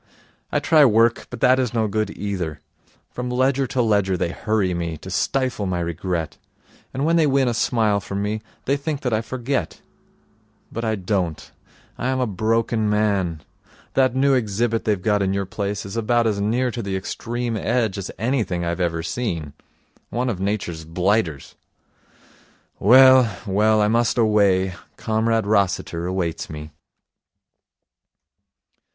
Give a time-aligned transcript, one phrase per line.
[0.51, 2.59] I try work, but that is no good either.
[3.11, 6.39] From ledger to ledger they hurry me, to stifle my regret.
[6.91, 9.79] And when they win a smile from me, they think that I forget.
[10.71, 11.51] But I don't.
[11.99, 13.43] I am a broken man.
[13.93, 17.57] That new exhibit they've got in your place is about as near to the Extreme
[17.57, 19.53] Edge as anything I've ever seen.
[20.09, 21.53] One of Nature's blighters.
[22.79, 24.73] Well, well, I must away.
[24.97, 26.71] Comrade Rossiter awaits me.'